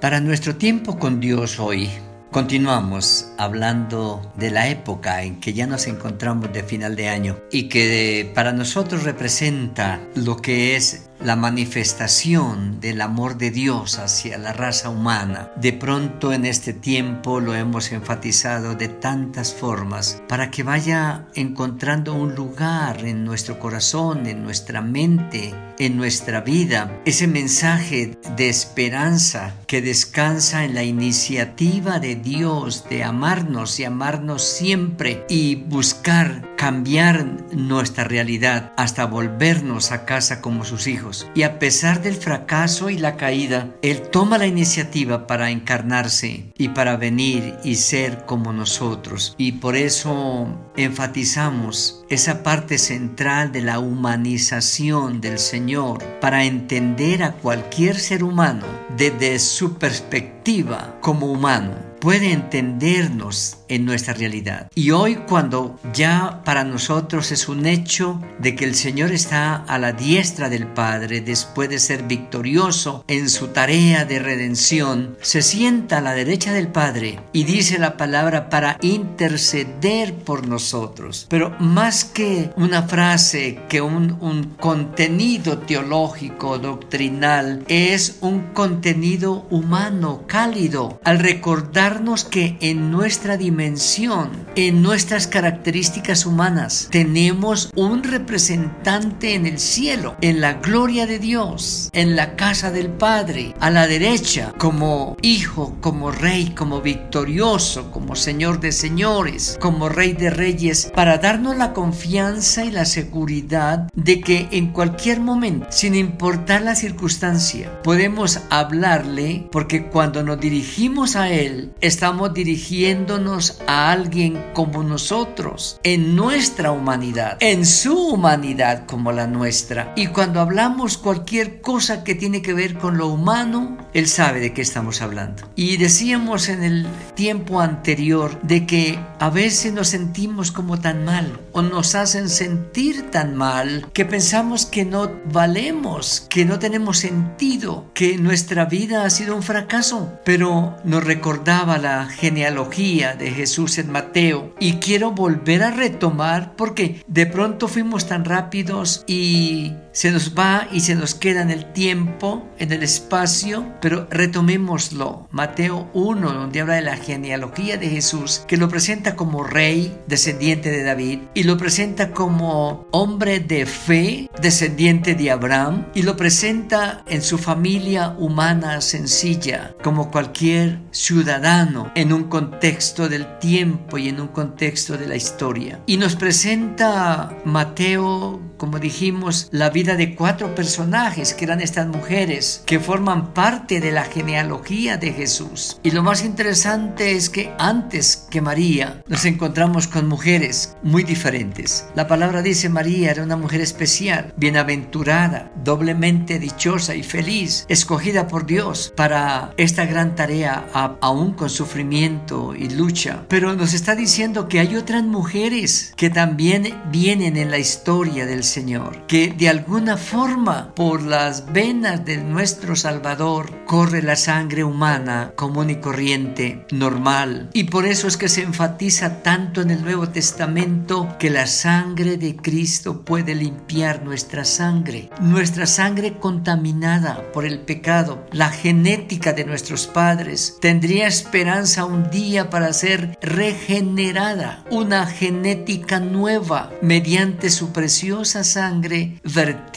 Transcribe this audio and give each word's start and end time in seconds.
Para 0.00 0.20
nuestro 0.20 0.54
tiempo 0.54 0.96
con 0.96 1.18
Dios 1.18 1.58
hoy, 1.58 1.90
Continuamos 2.30 3.32
hablando 3.38 4.20
de 4.36 4.50
la 4.50 4.68
época 4.68 5.22
en 5.22 5.40
que 5.40 5.54
ya 5.54 5.66
nos 5.66 5.86
encontramos 5.86 6.52
de 6.52 6.62
final 6.62 6.94
de 6.94 7.08
año 7.08 7.38
y 7.50 7.70
que 7.70 8.30
para 8.34 8.52
nosotros 8.52 9.04
representa 9.04 9.98
lo 10.14 10.36
que 10.36 10.76
es 10.76 11.08
la 11.20 11.36
manifestación 11.36 12.80
del 12.80 13.00
amor 13.00 13.38
de 13.38 13.50
Dios 13.50 13.98
hacia 13.98 14.36
la 14.36 14.52
raza 14.52 14.90
humana. 14.90 15.50
De 15.56 15.72
pronto 15.72 16.34
en 16.34 16.44
este 16.44 16.74
tiempo 16.74 17.40
lo 17.40 17.54
hemos 17.54 17.92
enfatizado 17.92 18.74
de 18.74 18.88
tantas 18.88 19.54
formas 19.54 20.22
para 20.28 20.50
que 20.50 20.62
vaya 20.62 21.24
encontrando 21.34 22.12
un 22.12 22.34
lugar 22.34 23.06
en 23.06 23.24
nuestro 23.24 23.58
corazón, 23.58 24.26
en 24.26 24.42
nuestra 24.44 24.82
mente, 24.82 25.54
en 25.78 25.96
nuestra 25.96 26.40
vida. 26.40 27.00
Ese 27.04 27.26
mensaje 27.26 28.18
de 28.36 28.48
esperanza 28.48 29.54
que 29.66 29.82
descansa 29.82 30.64
en 30.64 30.74
la 30.74 30.84
iniciativa 30.84 31.98
de 31.98 32.16
Dios 32.16 32.84
de 32.88 33.04
amarnos 33.04 33.78
y 33.80 33.84
amarnos 33.84 34.42
siempre 34.42 35.24
y 35.28 35.56
buscar 35.56 36.48
cambiar 36.56 37.24
nuestra 37.52 38.04
realidad 38.04 38.72
hasta 38.76 39.06
volvernos 39.06 39.92
a 39.92 40.04
casa 40.04 40.40
como 40.40 40.64
sus 40.64 40.86
hijos 40.86 41.28
y 41.34 41.42
a 41.42 41.58
pesar 41.58 42.02
del 42.02 42.14
fracaso 42.14 42.90
y 42.90 42.98
la 42.98 43.16
caída, 43.16 43.76
Él 43.82 44.02
toma 44.10 44.38
la 44.38 44.46
iniciativa 44.46 45.26
para 45.26 45.50
encarnarse 45.50 46.52
y 46.56 46.68
para 46.70 46.96
venir 46.96 47.56
y 47.62 47.76
ser 47.76 48.24
como 48.26 48.52
nosotros. 48.52 49.34
Y 49.38 49.52
por 49.52 49.76
eso 49.76 50.48
enfatizamos 50.78 52.04
esa 52.08 52.44
parte 52.44 52.78
central 52.78 53.50
de 53.50 53.62
la 53.62 53.80
humanización 53.80 55.20
del 55.20 55.40
Señor 55.40 56.04
para 56.20 56.44
entender 56.44 57.24
a 57.24 57.32
cualquier 57.32 57.98
ser 57.98 58.22
humano 58.22 58.64
desde 58.96 59.40
su 59.40 59.74
perspectiva 59.74 60.96
como 61.00 61.32
humano. 61.32 61.72
Puede 62.00 62.30
entendernos 62.30 63.57
en 63.68 63.84
nuestra 63.84 64.14
realidad. 64.14 64.70
Y 64.74 64.90
hoy 64.90 65.16
cuando 65.28 65.78
ya 65.92 66.42
para 66.44 66.64
nosotros 66.64 67.30
es 67.32 67.48
un 67.48 67.66
hecho 67.66 68.20
de 68.38 68.54
que 68.54 68.64
el 68.64 68.74
Señor 68.74 69.12
está 69.12 69.56
a 69.56 69.78
la 69.78 69.92
diestra 69.92 70.48
del 70.48 70.66
Padre 70.66 71.20
después 71.20 71.68
de 71.68 71.78
ser 71.78 72.04
victorioso 72.04 73.04
en 73.06 73.28
su 73.28 73.48
tarea 73.48 74.04
de 74.04 74.18
redención, 74.18 75.16
se 75.20 75.42
sienta 75.42 75.98
a 75.98 76.02
la 76.02 76.14
derecha 76.14 76.52
del 76.52 76.68
Padre 76.68 77.20
y 77.32 77.44
dice 77.44 77.78
la 77.78 77.96
palabra 77.96 78.48
para 78.48 78.78
interceder 78.80 80.14
por 80.14 80.46
nosotros. 80.46 81.26
Pero 81.28 81.54
más 81.58 82.04
que 82.04 82.50
una 82.56 82.82
frase, 82.82 83.60
que 83.68 83.80
un, 83.80 84.16
un 84.20 84.54
contenido 84.58 85.58
teológico, 85.58 86.58
doctrinal, 86.58 87.64
es 87.68 88.18
un 88.20 88.52
contenido 88.54 89.46
humano, 89.50 90.24
cálido, 90.26 91.00
al 91.04 91.18
recordar 91.18 91.98
que 92.30 92.56
en 92.60 92.90
nuestra 92.90 93.36
dimensión, 93.36 93.57
en 93.58 94.82
nuestras 94.82 95.26
características 95.26 96.26
humanas, 96.26 96.86
tenemos 96.92 97.72
un 97.74 98.04
representante 98.04 99.34
en 99.34 99.46
el 99.46 99.58
cielo, 99.58 100.16
en 100.20 100.40
la 100.40 100.54
gloria 100.54 101.06
de 101.06 101.18
Dios, 101.18 101.90
en 101.92 102.14
la 102.14 102.36
casa 102.36 102.70
del 102.70 102.88
Padre, 102.88 103.56
a 103.58 103.70
la 103.70 103.88
derecha, 103.88 104.52
como 104.58 105.16
hijo, 105.22 105.76
como 105.80 106.12
rey, 106.12 106.50
como 106.56 106.80
victorioso, 106.82 107.90
como 107.90 108.14
señor 108.14 108.60
de 108.60 108.70
señores, 108.70 109.58
como 109.60 109.88
rey 109.88 110.12
de 110.12 110.30
reyes, 110.30 110.92
para 110.94 111.18
darnos 111.18 111.56
la 111.56 111.72
confianza 111.72 112.64
y 112.64 112.70
la 112.70 112.84
seguridad 112.84 113.90
de 113.94 114.20
que 114.20 114.46
en 114.52 114.68
cualquier 114.68 115.18
momento, 115.18 115.66
sin 115.70 115.96
importar 115.96 116.62
la 116.62 116.76
circunstancia, 116.76 117.82
podemos 117.82 118.38
hablarle 118.50 119.48
porque 119.50 119.86
cuando 119.86 120.22
nos 120.22 120.38
dirigimos 120.38 121.16
a 121.16 121.28
Él, 121.32 121.72
estamos 121.80 122.32
dirigiéndonos 122.32 123.47
a 123.66 123.90
alguien 123.90 124.42
como 124.54 124.82
nosotros, 124.82 125.80
en 125.82 126.16
nuestra 126.16 126.72
humanidad, 126.72 127.36
en 127.40 127.64
su 127.64 127.96
humanidad 127.96 128.86
como 128.86 129.12
la 129.12 129.26
nuestra. 129.26 129.92
Y 129.96 130.08
cuando 130.08 130.40
hablamos 130.40 130.98
cualquier 130.98 131.60
cosa 131.60 132.04
que 132.04 132.14
tiene 132.14 132.42
que 132.42 132.54
ver 132.54 132.78
con 132.78 132.98
lo 132.98 133.08
humano, 133.08 133.78
Él 133.94 134.08
sabe 134.08 134.40
de 134.40 134.52
qué 134.52 134.62
estamos 134.62 135.02
hablando. 135.02 135.48
Y 135.56 135.76
decíamos 135.76 136.48
en 136.48 136.62
el 136.62 136.86
tiempo 137.14 137.60
anterior 137.60 138.40
de 138.42 138.66
que 138.66 138.98
a 139.18 139.30
veces 139.30 139.72
nos 139.72 139.88
sentimos 139.88 140.52
como 140.52 140.78
tan 140.80 141.04
mal 141.04 141.40
nos 141.62 141.94
hacen 141.94 142.28
sentir 142.28 143.10
tan 143.10 143.34
mal 143.34 143.86
que 143.92 144.04
pensamos 144.04 144.66
que 144.66 144.84
no 144.84 145.10
valemos, 145.32 146.26
que 146.28 146.44
no 146.44 146.58
tenemos 146.58 146.98
sentido, 146.98 147.90
que 147.94 148.18
nuestra 148.18 148.64
vida 148.64 149.04
ha 149.04 149.10
sido 149.10 149.36
un 149.36 149.42
fracaso. 149.42 150.18
Pero 150.24 150.76
nos 150.84 151.04
recordaba 151.04 151.78
la 151.78 152.06
genealogía 152.06 153.14
de 153.14 153.30
Jesús 153.30 153.78
en 153.78 153.90
Mateo 153.90 154.54
y 154.60 154.74
quiero 154.74 155.12
volver 155.12 155.62
a 155.62 155.70
retomar 155.70 156.54
porque 156.56 157.02
de 157.06 157.26
pronto 157.26 157.68
fuimos 157.68 158.06
tan 158.06 158.24
rápidos 158.24 159.04
y 159.06 159.72
se 159.98 160.12
nos 160.12 160.38
va 160.38 160.68
y 160.70 160.78
se 160.78 160.94
nos 160.94 161.16
queda 161.16 161.42
en 161.42 161.50
el 161.50 161.72
tiempo, 161.72 162.48
en 162.60 162.70
el 162.70 162.84
espacio, 162.84 163.66
pero 163.80 164.06
retomémoslo. 164.08 165.26
Mateo 165.32 165.90
1, 165.92 166.34
donde 166.34 166.60
habla 166.60 166.76
de 166.76 166.82
la 166.82 166.96
genealogía 166.96 167.78
de 167.78 167.88
Jesús, 167.88 168.44
que 168.46 168.56
lo 168.56 168.68
presenta 168.68 169.16
como 169.16 169.42
rey, 169.42 169.92
descendiente 170.06 170.70
de 170.70 170.84
David, 170.84 171.18
y 171.34 171.42
lo 171.42 171.58
presenta 171.58 172.12
como 172.12 172.86
hombre 172.92 173.40
de 173.40 173.66
fe, 173.66 174.30
descendiente 174.40 175.16
de 175.16 175.32
Abraham, 175.32 175.86
y 175.96 176.02
lo 176.02 176.16
presenta 176.16 177.02
en 177.08 177.20
su 177.20 177.36
familia 177.36 178.14
humana 178.18 178.80
sencilla, 178.80 179.74
como 179.82 180.12
cualquier 180.12 180.78
ciudadano, 180.92 181.90
en 181.96 182.12
un 182.12 182.28
contexto 182.28 183.08
del 183.08 183.40
tiempo 183.40 183.98
y 183.98 184.10
en 184.10 184.20
un 184.20 184.28
contexto 184.28 184.96
de 184.96 185.08
la 185.08 185.16
historia. 185.16 185.80
Y 185.86 185.96
nos 185.96 186.14
presenta 186.14 187.36
Mateo, 187.44 188.40
como 188.58 188.78
dijimos, 188.78 189.48
la 189.50 189.70
vida 189.70 189.87
de 189.96 190.14
cuatro 190.14 190.54
personajes 190.54 191.34
que 191.34 191.44
eran 191.44 191.60
estas 191.60 191.86
mujeres 191.86 192.62
que 192.66 192.80
forman 192.80 193.32
parte 193.34 193.80
de 193.80 193.92
la 193.92 194.04
genealogía 194.04 194.96
de 194.96 195.12
Jesús. 195.12 195.80
Y 195.82 195.90
lo 195.90 196.02
más 196.02 196.24
interesante 196.24 197.12
es 197.12 197.30
que 197.30 197.52
antes 197.58 198.26
que 198.30 198.40
María 198.40 199.02
nos 199.06 199.24
encontramos 199.24 199.88
con 199.88 200.08
mujeres 200.08 200.76
muy 200.82 201.04
diferentes. 201.04 201.86
La 201.94 202.06
palabra 202.06 202.42
dice 202.42 202.68
María 202.68 203.10
era 203.10 203.22
una 203.22 203.36
mujer 203.36 203.60
especial, 203.60 204.32
bienaventurada, 204.36 205.52
doblemente 205.64 206.38
dichosa 206.38 206.94
y 206.94 207.02
feliz, 207.02 207.66
escogida 207.68 208.26
por 208.26 208.46
Dios 208.46 208.92
para 208.96 209.52
esta 209.56 209.86
gran 209.86 210.14
tarea 210.14 210.66
aún 211.00 211.32
con 211.32 211.50
sufrimiento 211.50 212.54
y 212.54 212.68
lucha. 212.70 213.24
Pero 213.28 213.54
nos 213.54 213.74
está 213.74 213.94
diciendo 213.94 214.48
que 214.48 214.60
hay 214.60 214.76
otras 214.76 215.04
mujeres 215.04 215.92
que 215.96 216.10
también 216.10 216.74
vienen 216.90 217.36
en 217.36 217.50
la 217.50 217.58
historia 217.58 218.26
del 218.26 218.44
Señor, 218.44 219.06
que 219.06 219.32
de 219.36 219.48
algún 219.48 219.77
alguna 219.78 219.96
forma 219.96 220.74
por 220.74 221.02
las 221.02 221.52
venas 221.52 222.04
de 222.04 222.16
nuestro 222.16 222.74
Salvador 222.74 223.64
corre 223.64 224.02
la 224.02 224.16
sangre 224.16 224.64
humana 224.64 225.34
común 225.36 225.70
y 225.70 225.76
corriente, 225.76 226.66
normal. 226.72 227.48
Y 227.52 227.64
por 227.64 227.86
eso 227.86 228.08
es 228.08 228.16
que 228.16 228.28
se 228.28 228.42
enfatiza 228.42 229.22
tanto 229.22 229.60
en 229.60 229.70
el 229.70 229.84
Nuevo 229.84 230.08
Testamento 230.08 231.16
que 231.20 231.30
la 231.30 231.46
sangre 231.46 232.16
de 232.16 232.34
Cristo 232.34 233.04
puede 233.04 233.36
limpiar 233.36 234.02
nuestra 234.02 234.44
sangre, 234.44 235.10
nuestra 235.20 235.66
sangre 235.66 236.18
contaminada 236.18 237.30
por 237.32 237.44
el 237.44 237.60
pecado, 237.60 238.26
la 238.32 238.50
genética 238.50 239.32
de 239.32 239.44
nuestros 239.44 239.86
padres. 239.86 240.56
Tendría 240.60 241.06
esperanza 241.06 241.84
un 241.84 242.10
día 242.10 242.50
para 242.50 242.72
ser 242.72 243.16
regenerada, 243.22 244.64
una 244.72 245.06
genética 245.06 246.00
nueva 246.00 246.70
mediante 246.82 247.50
su 247.50 247.70
preciosa 247.70 248.42
sangre 248.42 249.20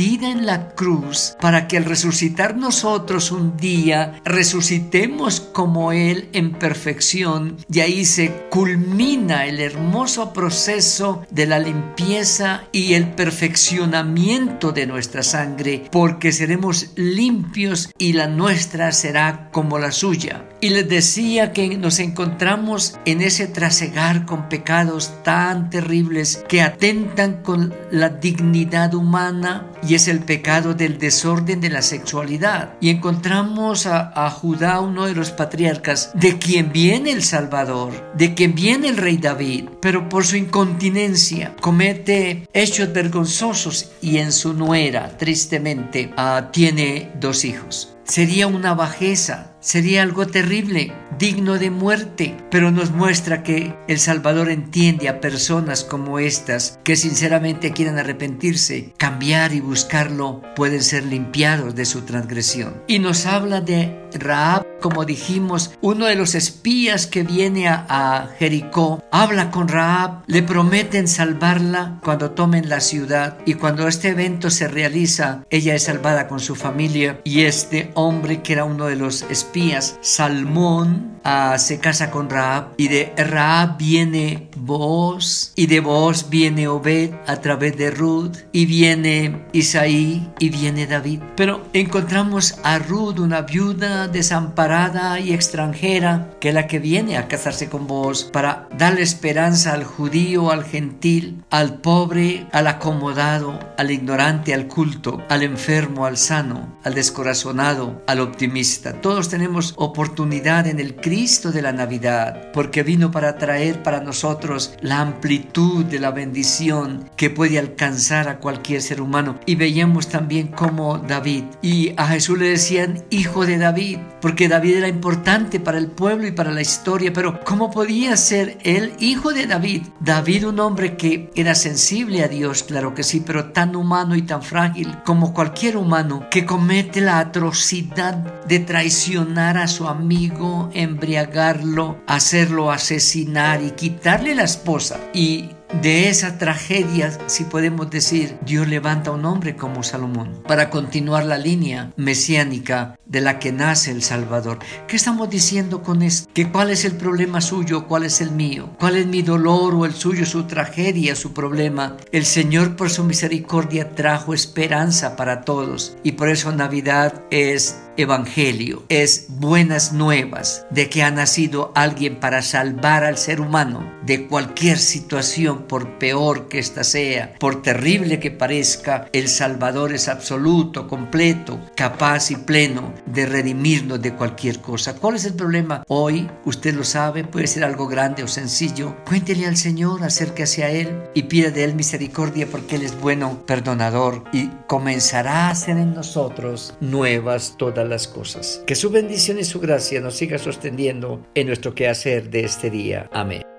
en 0.01 0.47
la 0.47 0.69
cruz 0.69 1.35
para 1.39 1.67
que 1.67 1.77
al 1.77 1.85
resucitar 1.85 2.57
nosotros 2.57 3.31
un 3.31 3.55
día 3.55 4.19
resucitemos 4.25 5.39
como 5.39 5.91
Él 5.91 6.29
en 6.33 6.53
perfección 6.53 7.57
y 7.71 7.81
ahí 7.81 8.05
se 8.05 8.47
culmina 8.49 9.45
el 9.45 9.59
hermoso 9.59 10.33
proceso 10.33 11.23
de 11.29 11.45
la 11.45 11.59
limpieza 11.59 12.63
y 12.71 12.95
el 12.95 13.11
perfeccionamiento 13.11 14.71
de 14.71 14.87
nuestra 14.87 15.21
sangre 15.21 15.83
porque 15.91 16.31
seremos 16.31 16.91
limpios 16.95 17.91
y 17.99 18.13
la 18.13 18.27
nuestra 18.27 18.91
será 18.91 19.49
como 19.51 19.77
la 19.77 19.91
suya. 19.91 20.45
Y 20.61 20.69
les 20.69 20.89
decía 20.89 21.53
que 21.53 21.77
nos 21.77 21.99
encontramos 21.99 22.97
en 23.05 23.21
ese 23.21 23.47
trasegar 23.47 24.25
con 24.25 24.49
pecados 24.49 25.11
tan 25.23 25.69
terribles 25.69 26.43
que 26.47 26.61
atentan 26.61 27.41
con 27.43 27.73
la 27.91 28.09
dignidad 28.09 28.93
humana 28.93 29.70
y 29.83 29.95
es 29.95 30.07
el 30.07 30.19
pecado 30.19 30.73
del 30.73 30.97
desorden 30.97 31.61
de 31.61 31.69
la 31.69 31.81
sexualidad. 31.81 32.73
Y 32.79 32.89
encontramos 32.89 33.85
a, 33.85 34.29
Judá, 34.31 34.79
uno 34.79 35.05
de 35.05 35.15
los 35.15 35.31
patriarcas, 35.31 36.11
de 36.13 36.37
quien 36.37 36.71
viene 36.71 37.11
el 37.11 37.23
Salvador, 37.23 38.11
de 38.15 38.33
quien 38.33 38.55
viene 38.55 38.89
el 38.89 38.97
rey 38.97 39.17
David, 39.17 39.69
pero 39.81 40.09
por 40.09 40.25
su 40.25 40.35
incontinencia 40.35 41.55
comete 41.59 42.47
hechos 42.53 42.93
vergonzosos 42.93 43.91
y 44.01 44.17
en 44.17 44.31
su 44.31 44.53
nuera, 44.53 45.17
tristemente, 45.17 46.11
ah, 46.17 46.49
tiene 46.51 47.11
dos 47.19 47.45
hijos. 47.45 47.95
Sería 48.03 48.47
una 48.47 48.73
bajeza 48.73 49.50
sería 49.61 50.01
algo 50.01 50.27
terrible, 50.27 50.91
digno 51.17 51.57
de 51.57 51.69
muerte, 51.69 52.35
pero 52.49 52.71
nos 52.71 52.91
muestra 52.91 53.43
que 53.43 53.73
el 53.87 53.99
Salvador 53.99 54.49
entiende 54.49 55.07
a 55.07 55.21
personas 55.21 55.83
como 55.83 56.19
estas 56.19 56.79
que 56.83 56.95
sinceramente 56.95 57.71
quieren 57.71 57.97
arrepentirse, 57.97 58.93
cambiar 58.97 59.53
y 59.53 59.61
buscarlo, 59.61 60.41
pueden 60.55 60.83
ser 60.83 61.05
limpiados 61.05 61.75
de 61.75 61.85
su 61.85 62.01
transgresión. 62.01 62.83
Y 62.87 62.99
nos 62.99 63.25
habla 63.25 63.61
de 63.61 64.09
Raab, 64.13 64.65
como 64.81 65.05
dijimos, 65.05 65.71
uno 65.79 66.07
de 66.07 66.15
los 66.15 66.35
espías 66.35 67.07
que 67.07 67.23
viene 67.23 67.69
a, 67.69 68.29
Jericó, 68.37 69.03
habla 69.11 69.51
con 69.51 69.67
Raab, 69.67 70.23
le 70.27 70.43
prometen 70.43 71.07
salvarla 71.07 71.99
cuando 72.03 72.31
tomen 72.31 72.67
la 72.67 72.81
ciudad 72.81 73.37
y 73.45 73.53
cuando 73.53 73.87
este 73.87 74.09
evento 74.09 74.49
se 74.49 74.67
realiza, 74.67 75.45
ella 75.49 75.75
es 75.75 75.83
salvada 75.83 76.27
con 76.27 76.39
su 76.39 76.55
familia 76.55 77.21
y 77.23 77.41
este 77.41 77.91
hombre 77.93 78.41
que 78.41 78.53
era 78.53 78.65
uno 78.65 78.87
de 78.87 78.95
los 78.95 79.23
espías, 79.29 79.97
Salmón, 80.01 81.19
ah, 81.23 81.57
se 81.57 81.79
casa 81.79 82.09
con 82.09 82.29
Raab 82.29 82.73
y 82.77 82.87
de 82.87 83.13
Raab 83.15 83.77
viene 83.77 84.49
Boaz 84.55 85.53
y 85.55 85.67
de 85.67 85.79
Boaz 85.79 86.29
viene 86.29 86.67
Obed 86.67 87.11
a 87.27 87.37
través 87.37 87.77
de 87.77 87.91
Ruth 87.91 88.37
y 88.51 88.65
viene 88.65 89.45
Isaí 89.53 90.27
y 90.39 90.49
viene 90.49 90.87
David. 90.87 91.21
Pero 91.35 91.61
encontramos 91.73 92.55
a 92.63 92.79
Ruth, 92.79 93.19
una 93.19 93.41
viuda 93.41 94.07
desamparada 94.07 95.19
y 95.19 95.33
extranjera, 95.33 96.31
que 96.39 96.53
la 96.53 96.67
que 96.67 96.79
viene 96.79 97.17
a 97.17 97.27
casarse 97.27 97.69
con 97.69 97.87
vos 97.87 98.23
para 98.23 98.67
darle 98.77 99.01
esperanza 99.01 99.73
al 99.73 99.83
judío, 99.83 100.51
al 100.51 100.63
gentil, 100.63 101.43
al 101.49 101.81
pobre, 101.81 102.47
al 102.51 102.67
acomodado, 102.67 103.59
al 103.77 103.91
ignorante, 103.91 104.53
al 104.53 104.67
culto, 104.67 105.21
al 105.29 105.43
enfermo, 105.43 106.05
al 106.05 106.17
sano, 106.17 106.77
al 106.83 106.95
descorazonado, 106.95 108.01
al 108.07 108.19
optimista. 108.21 109.01
Todos 109.01 109.29
tenemos 109.29 109.73
oportunidad 109.77 110.67
en 110.67 110.79
el 110.79 110.95
Cristo 110.95 111.10
de 111.11 111.61
la 111.61 111.73
Navidad, 111.73 112.51
porque 112.53 112.83
vino 112.83 113.11
para 113.11 113.35
traer 113.37 113.83
para 113.83 113.99
nosotros 113.99 114.75
la 114.79 115.01
amplitud 115.01 115.83
de 115.83 115.99
la 115.99 116.11
bendición 116.11 117.09
que 117.17 117.29
puede 117.29 117.59
alcanzar 117.59 118.29
a 118.29 118.37
cualquier 118.37 118.81
ser 118.81 119.01
humano. 119.01 119.37
Y 119.45 119.55
veíamos 119.55 120.07
también 120.07 120.47
como 120.47 120.99
David, 120.99 121.43
y 121.61 121.91
a 121.97 122.07
Jesús 122.07 122.39
le 122.39 122.47
decían, 122.47 123.03
hijo 123.09 123.45
de 123.45 123.57
David, 123.57 123.97
porque 124.21 124.47
David 124.47 124.77
era 124.77 124.87
importante 124.87 125.59
para 125.59 125.79
el 125.79 125.87
pueblo 125.87 126.27
y 126.27 126.31
para 126.31 126.51
la 126.51 126.61
historia, 126.61 127.11
pero 127.11 127.41
¿cómo 127.43 127.71
podía 127.71 128.15
ser 128.15 128.57
el 128.63 128.93
hijo 128.99 129.33
de 129.33 129.47
David? 129.47 129.87
David, 129.99 130.47
un 130.47 130.61
hombre 130.61 130.95
que 130.95 131.29
era 131.35 131.55
sensible 131.55 132.23
a 132.23 132.29
Dios, 132.29 132.63
claro 132.63 132.95
que 132.95 133.03
sí, 133.03 133.21
pero 133.25 133.51
tan 133.51 133.75
humano 133.75 134.15
y 134.15 134.21
tan 134.21 134.43
frágil 134.43 134.95
como 135.03 135.33
cualquier 135.33 135.75
humano, 135.75 136.25
que 136.31 136.45
comete 136.45 137.01
la 137.01 137.19
atrocidad 137.19 138.15
de 138.45 138.59
traicionar 138.59 139.57
a 139.57 139.67
su 139.67 139.89
amigo, 139.89 140.69
embriagarlo, 141.01 141.97
hacerlo 142.05 142.71
asesinar 142.71 143.63
y 143.63 143.71
quitarle 143.71 144.35
la 144.35 144.43
esposa. 144.43 144.99
Y 145.15 145.49
de 145.81 146.09
esa 146.09 146.37
tragedia, 146.37 147.17
si 147.27 147.45
podemos 147.45 147.89
decir, 147.89 148.37
Dios 148.45 148.67
levanta 148.67 149.09
a 149.09 149.13
un 149.13 149.25
hombre 149.25 149.55
como 149.55 149.83
Salomón 149.83 150.43
para 150.45 150.69
continuar 150.69 151.25
la 151.25 151.37
línea 151.37 151.91
mesiánica 151.95 152.99
de 153.05 153.21
la 153.21 153.39
que 153.39 153.51
nace 153.51 153.91
el 153.91 154.03
Salvador. 154.03 154.59
¿Qué 154.87 154.97
estamos 154.97 155.29
diciendo 155.29 155.81
con 155.81 156.01
esto? 156.01 156.29
¿Que 156.33 156.51
cuál 156.51 156.69
es 156.69 156.85
el 156.85 156.97
problema 156.97 157.41
suyo, 157.41 157.87
cuál 157.87 158.03
es 158.03 158.21
el 158.21 158.31
mío? 158.31 158.69
¿Cuál 158.79 158.97
es 158.97 159.07
mi 159.07 159.21
dolor 159.21 159.73
o 159.73 159.85
el 159.85 159.93
suyo, 159.93 160.25
su 160.25 160.43
tragedia, 160.43 161.15
su 161.15 161.33
problema? 161.33 161.97
El 162.11 162.25
Señor 162.25 162.75
por 162.75 162.89
su 162.89 163.03
misericordia 163.05 163.95
trajo 163.95 164.33
esperanza 164.33 165.15
para 165.15 165.41
todos 165.41 165.95
y 166.03 166.11
por 166.13 166.29
eso 166.29 166.51
Navidad 166.51 167.23
es 167.31 167.77
evangelio, 168.01 168.83
es 168.89 169.25
buenas 169.29 169.93
nuevas 169.93 170.65
de 170.69 170.89
que 170.89 171.03
ha 171.03 171.11
nacido 171.11 171.71
alguien 171.75 172.19
para 172.19 172.41
salvar 172.41 173.03
al 173.03 173.17
ser 173.17 173.41
humano 173.41 173.91
de 174.05 174.27
cualquier 174.27 174.77
situación, 174.77 175.63
por 175.63 175.97
peor 175.97 176.47
que 176.47 176.59
ésta 176.59 176.83
sea, 176.83 177.33
por 177.39 177.61
terrible 177.61 178.19
que 178.19 178.31
parezca, 178.31 179.07
el 179.13 179.27
Salvador 179.27 179.93
es 179.93 180.07
absoluto, 180.07 180.87
completo, 180.87 181.59
capaz 181.75 182.31
y 182.31 182.35
pleno 182.35 182.93
de 183.05 183.25
redimirnos 183.25 184.01
de 184.01 184.13
cualquier 184.15 184.59
cosa. 184.59 184.95
¿Cuál 184.95 185.15
es 185.15 185.25
el 185.25 185.33
problema? 185.33 185.83
Hoy, 185.87 186.29
usted 186.45 186.73
lo 186.73 186.83
sabe, 186.83 187.23
puede 187.23 187.47
ser 187.47 187.63
algo 187.63 187.87
grande 187.87 188.23
o 188.23 188.27
sencillo. 188.27 188.95
Cuéntele 189.05 189.45
al 189.45 189.57
Señor, 189.57 190.03
acérquese 190.03 190.63
a 190.63 190.71
Él 190.71 191.03
y 191.13 191.23
pida 191.23 191.51
de 191.51 191.63
Él 191.63 191.75
misericordia 191.75 192.47
porque 192.47 192.75
Él 192.75 192.83
es 192.83 192.99
bueno, 192.99 193.43
perdonador 193.45 194.23
y 194.33 194.49
comenzará 194.67 195.47
a 195.47 195.51
hacer 195.51 195.77
en 195.77 195.93
nosotros 195.93 196.75
nuevas 196.79 197.55
todas 197.57 197.87
las 197.91 198.07
cosas. 198.07 198.63
Que 198.65 198.73
su 198.73 198.89
bendición 198.89 199.37
y 199.37 199.43
su 199.43 199.59
gracia 199.59 200.01
nos 200.01 200.15
siga 200.15 200.39
sosteniendo 200.39 201.23
en 201.35 201.47
nuestro 201.47 201.75
quehacer 201.75 202.31
de 202.31 202.45
este 202.45 202.71
día. 202.71 203.07
Amén. 203.13 203.50